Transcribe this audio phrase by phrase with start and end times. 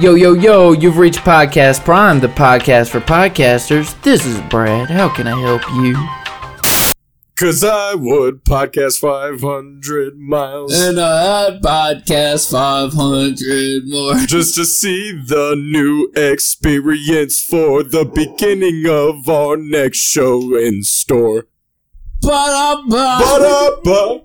[0.00, 4.00] Yo, yo, yo, you've reached Podcast Prime, the podcast for podcasters.
[4.00, 4.88] This is Brad.
[4.88, 5.94] How can I help you?
[7.36, 14.14] Cause I would podcast 500 miles And I had podcast 500 more.
[14.26, 21.46] just to see the new experience for the beginning of our next show in store.
[22.22, 23.18] Ba-da-ba.
[23.20, 24.22] Ba-da-ba,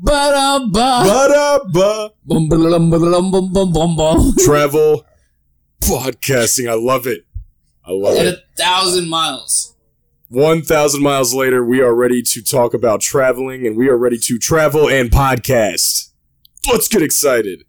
[0.00, 0.68] Ba-da-ba.
[1.04, 2.10] ba-da-ba.
[2.24, 4.32] Bum, ba-da-dum, bum, bum, bum, bum.
[4.44, 5.04] Travel
[5.82, 6.70] podcasting.
[6.70, 7.24] I love it.
[7.84, 8.34] I love At it.
[8.38, 9.74] a thousand miles.
[10.28, 14.38] 1,000 miles later, we are ready to talk about traveling and we are ready to
[14.38, 16.10] travel and podcast.
[16.70, 17.64] Let's get excited.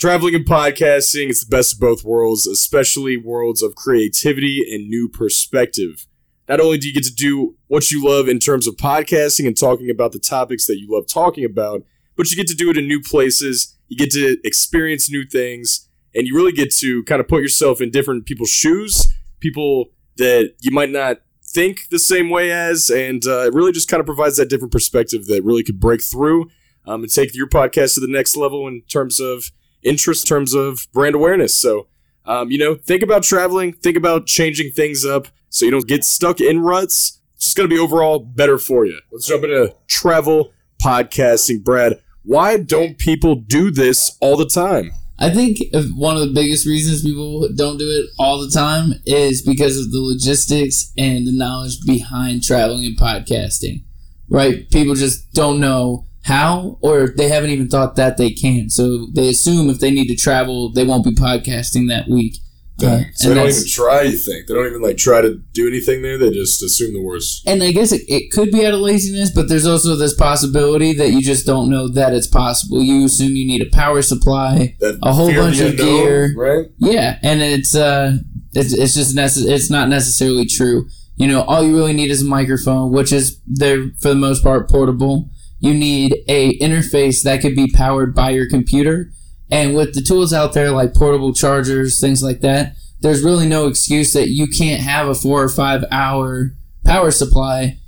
[0.00, 5.06] Traveling and podcasting, it's the best of both worlds, especially worlds of creativity and new
[5.06, 6.06] perspective.
[6.52, 9.58] Not only do you get to do what you love in terms of podcasting and
[9.58, 11.82] talking about the topics that you love talking about,
[12.14, 15.88] but you get to do it in new places, you get to experience new things,
[16.14, 19.02] and you really get to kind of put yourself in different people's shoes,
[19.40, 23.88] people that you might not think the same way as, and uh, it really just
[23.88, 26.50] kind of provides that different perspective that really could break through
[26.84, 30.52] um, and take your podcast to the next level in terms of interest, in terms
[30.52, 31.58] of brand awareness.
[31.58, 31.88] So,
[32.24, 36.04] um, you know, think about traveling, think about changing things up so you don't get
[36.04, 37.20] stuck in ruts.
[37.34, 39.00] It's just going to be overall better for you.
[39.10, 41.64] Let's jump into travel podcasting.
[41.64, 44.92] Brad, why don't people do this all the time?
[45.18, 45.58] I think
[45.94, 49.92] one of the biggest reasons people don't do it all the time is because of
[49.92, 53.84] the logistics and the knowledge behind traveling and podcasting.
[54.28, 54.68] Right?
[54.70, 58.70] People just don't know how, or they haven't even thought that they can.
[58.70, 62.36] So they assume if they need to travel, they won't be podcasting that week.
[62.82, 64.48] Uh, so and they don't even try, you think?
[64.48, 66.18] They don't even like try to do anything there?
[66.18, 67.46] They just assume the worst.
[67.46, 70.92] and I guess it, it could be out of laziness, but there's also this possibility
[70.94, 72.82] that you just don't know that it's possible.
[72.82, 76.34] You assume you need a power supply, That A whole bunch of unknown, gear.
[76.34, 76.66] right?
[76.78, 78.16] yeah, and it's uh,
[78.52, 80.88] it's, it's just necess- it's not necessarily true.
[81.14, 84.42] You know, all you really need is a microphone, which is there for the most
[84.42, 85.30] part portable.
[85.62, 89.10] You need a interface that could be powered by your computer,
[89.50, 93.68] and with the tools out there like portable chargers, things like that, there's really no
[93.68, 96.50] excuse that you can't have a four or five hour
[96.84, 97.78] power supply,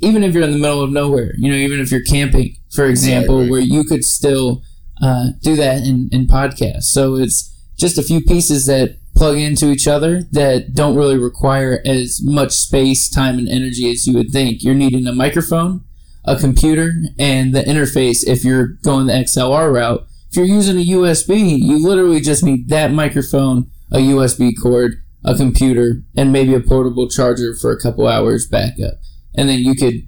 [0.00, 1.32] even if you're in the middle of nowhere.
[1.36, 3.50] You know, even if you're camping, for example, Exactly.
[3.50, 4.62] where you could still
[5.02, 6.84] uh, do that in, in podcasts.
[6.84, 11.80] So it's just a few pieces that plug into each other that don't really require
[11.84, 14.62] as much space, time, and energy as you would think.
[14.62, 15.84] You're needing a microphone,
[16.26, 20.06] a computer, and the interface if you're going the XLR route.
[20.30, 25.36] If you're using a USB, you literally just need that microphone, a USB cord, a
[25.36, 28.94] computer, and maybe a portable charger for a couple hours backup.
[29.34, 30.02] And then you could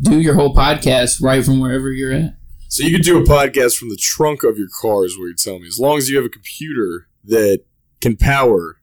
[0.00, 2.36] do your whole podcast right from wherever you're at.
[2.68, 5.34] So you could do a podcast from the trunk of your car, is what you're
[5.34, 5.68] telling me.
[5.68, 7.60] As long as you have a computer that
[8.00, 8.76] can power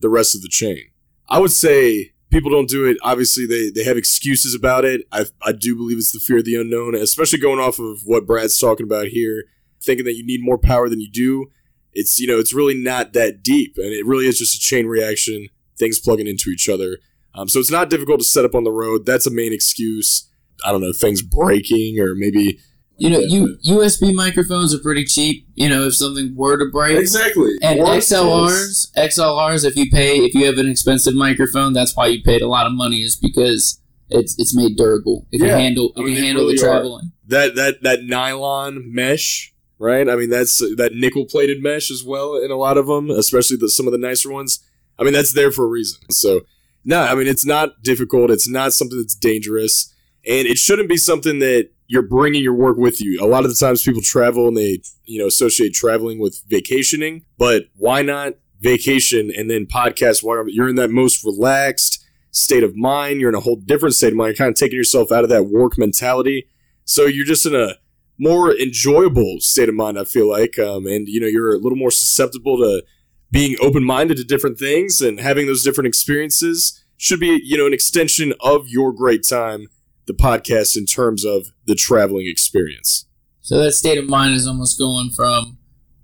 [0.00, 0.90] the rest of the chain.
[1.28, 2.96] I would say people don't do it.
[3.02, 5.02] Obviously, they, they have excuses about it.
[5.12, 8.26] I, I do believe it's the fear of the unknown, especially going off of what
[8.26, 9.44] Brad's talking about here,
[9.80, 11.46] thinking that you need more power than you do.
[11.92, 14.86] It's, you know, it's really not that deep, and it really is just a chain
[14.86, 15.48] reaction,
[15.78, 16.98] things plugging into each other.
[17.34, 19.04] Um, so it's not difficult to set up on the road.
[19.06, 20.28] That's a main excuse.
[20.64, 22.58] I don't know, things breaking or maybe
[22.98, 25.46] You know, you USB microphones are pretty cheap.
[25.54, 27.52] You know, if something were to break, Exactly.
[27.62, 31.96] and Worst case- XLRs, XLRs, if you pay, if you have an expensive microphone, that's
[31.96, 33.80] why you paid a lot of money, is because
[34.10, 35.26] it's it's made durable.
[35.32, 35.48] It Yeah.
[35.48, 36.72] can handle, it I mean, can handle really the are.
[36.74, 37.12] traveling.
[37.28, 40.08] that that that nylon mesh, right?
[40.08, 43.56] I mean, that's that nickel plated mesh as well in a lot of them, especially
[43.56, 44.60] the, some of the nicer ones.
[44.98, 45.98] I mean, that's there for a reason.
[46.10, 46.42] So,
[46.84, 48.30] no, I mean, it's not difficult.
[48.30, 49.92] It's not something that's dangerous,
[50.26, 53.22] and it shouldn't be something that you're bringing your work with you.
[53.22, 57.26] A lot of the times, people travel and they, you know, associate traveling with vacationing.
[57.36, 58.32] But why not
[58.62, 63.20] vacation and then podcast while you're in that most relaxed state of mind?
[63.20, 64.28] You're in a whole different state of mind.
[64.28, 66.48] You're kind of taking yourself out of that work mentality.
[66.86, 67.74] So you're just in a
[68.18, 69.98] more enjoyable state of mind.
[69.98, 72.82] I feel like, um, and you know, you're a little more susceptible to
[73.30, 76.82] being open minded to different things and having those different experiences.
[76.96, 79.66] Should be, you know, an extension of your great time,
[80.06, 83.06] the podcast, in terms of the traveling experience.
[83.40, 85.58] So that state of mind is almost going from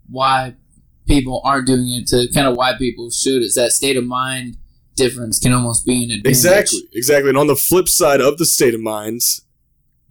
[0.08, 0.54] why
[1.06, 3.42] people aren't doing it to kind of why people should.
[3.42, 4.56] Is that state of mind
[4.98, 6.26] difference can almost be an advantage.
[6.26, 7.30] Exactly, exactly.
[7.30, 9.42] And on the flip side of the state of minds,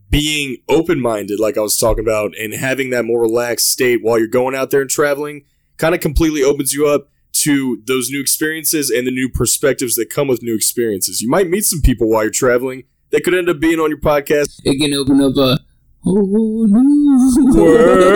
[0.10, 4.18] being open minded, like I was talking about, and having that more relaxed state while
[4.18, 5.44] you're going out there and traveling,
[5.76, 7.10] kind of completely opens you up
[7.44, 11.22] to those new experiences and the new perspectives that come with new experiences.
[11.22, 14.00] You might meet some people while you're traveling that could end up being on your
[14.00, 14.62] podcast.
[14.64, 15.60] It can open up a
[16.04, 18.08] whole new World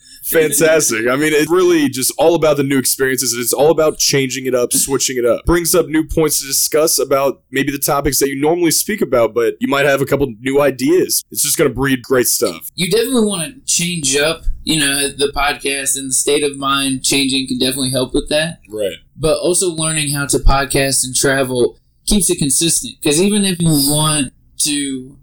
[0.24, 1.06] fantastic.
[1.08, 3.34] I mean, it's really just all about the new experiences.
[3.34, 5.44] It's all about changing it up, switching it up.
[5.44, 9.34] Brings up new points to discuss about maybe the topics that you normally speak about,
[9.34, 11.24] but you might have a couple new ideas.
[11.30, 12.70] It's just going to breed great stuff.
[12.74, 17.04] You definitely want to change up, you know, the podcast and the state of mind
[17.04, 18.60] changing can definitely help with that.
[18.68, 18.96] Right.
[19.16, 22.94] But also learning how to podcast and travel keeps it consistent.
[23.02, 25.18] Because even if you want to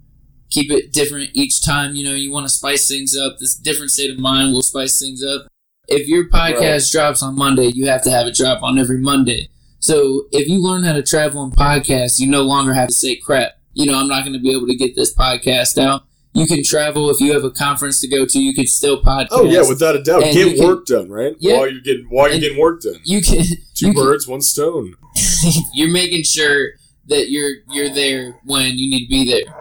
[0.50, 3.92] keep it different each time, you know, you want to spice things up, this different
[3.92, 5.48] state of mind will spice things up.
[5.88, 9.50] If your podcast drops on Monday, you have to have it drop on every Monday.
[9.80, 13.16] So if you learn how to travel and podcast, you no longer have to say
[13.18, 13.52] crap.
[13.74, 16.04] You know, I'm not going to be able to get this podcast out.
[16.34, 18.40] You can travel if you have a conference to go to.
[18.40, 19.28] You can still podcast.
[19.32, 20.24] Oh yeah, without a doubt.
[20.24, 21.34] And Get you can- work done, right?
[21.40, 21.58] Yeah.
[21.60, 23.00] While you're getting while you're getting work done.
[23.04, 23.44] you can.
[23.76, 24.96] Two you can- birds, one stone.
[25.74, 26.72] you're making sure
[27.08, 29.54] that you're you're there when you need to be there.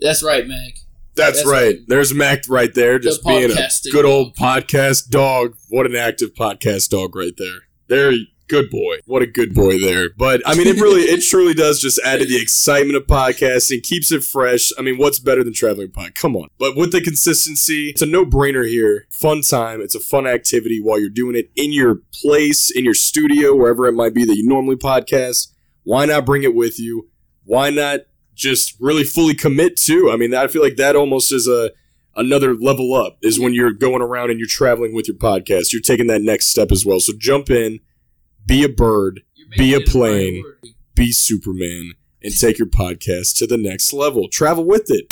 [0.00, 0.74] That's right, Mac.
[1.16, 1.78] That's, That's right.
[1.86, 5.54] There's Mac right there, just The being a good old podcast dog.
[5.68, 7.60] What an active podcast dog right there.
[7.86, 8.12] There,
[8.48, 8.98] good boy.
[9.06, 10.08] What a good boy there.
[10.16, 13.82] But I mean, it really, it truly does just add to the excitement of podcasting,
[13.82, 14.70] keeps it fresh.
[14.78, 16.14] I mean, what's better than traveling pod?
[16.14, 16.48] Come on.
[16.58, 19.06] But with the consistency, it's a no brainer here.
[19.10, 19.80] Fun time.
[19.80, 23.86] It's a fun activity while you're doing it in your place, in your studio, wherever
[23.86, 25.48] it might be that you normally podcast.
[25.82, 27.10] Why not bring it with you?
[27.44, 28.00] Why not
[28.34, 30.10] just really fully commit to?
[30.10, 31.70] I mean, I feel like that almost is a
[32.16, 35.72] another level up is when you're going around and you're traveling with your podcast.
[35.72, 37.00] You're taking that next step as well.
[37.00, 37.80] So jump in,
[38.46, 39.22] be a bird,
[39.56, 40.44] Be a plane.
[40.94, 41.92] be Superman,
[42.22, 44.28] and take your podcast to the next level.
[44.28, 45.06] Travel with it.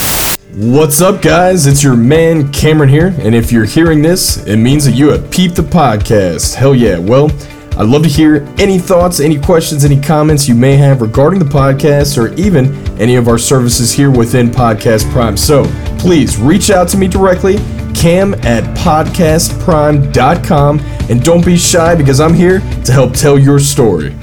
[0.55, 1.67] What's up, guys?
[1.67, 5.31] It's your man Cameron here, and if you're hearing this, it means that you have
[5.31, 6.55] peeped the podcast.
[6.55, 6.99] Hell yeah.
[6.99, 7.31] Well,
[7.79, 11.47] I'd love to hear any thoughts, any questions, any comments you may have regarding the
[11.47, 15.39] podcast or even any of our services here within Podcast Prime.
[15.39, 15.65] So
[15.99, 17.57] please reach out to me directly,
[17.95, 20.81] cam at podcastprime.com,
[21.11, 24.15] and don't be shy because I'm here to help tell your story.